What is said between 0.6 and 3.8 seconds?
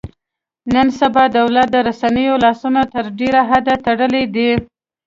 نن سبا دولت د رسنیو لاسونه تر ډېره حده